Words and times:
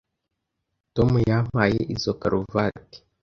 Tom 0.95 1.11
yampaye 1.29 1.79
izoi 1.95 2.19
karuvati. 2.21 2.97